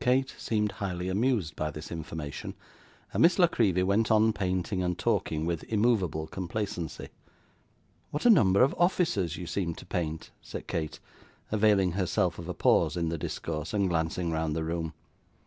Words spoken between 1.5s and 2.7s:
by this information,